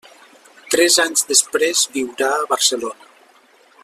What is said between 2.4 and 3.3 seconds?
Barcelona.